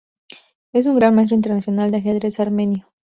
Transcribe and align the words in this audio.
Es 0.73 0.87
un 0.87 0.95
Gran 0.97 1.13
Maestro 1.13 1.35
Internacional 1.35 1.91
de 1.91 1.97
ajedrez 1.97 2.39
armenio. 2.39 2.91